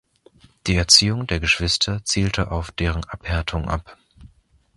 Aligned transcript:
Die 0.65 0.77
Erziehung 0.77 1.27
der 1.27 1.39
Geschwister 1.39 2.03
zielte 2.03 2.49
auf 2.49 2.71
deren 2.71 3.03
Abhärtung 3.03 3.69
ab. 3.69 3.99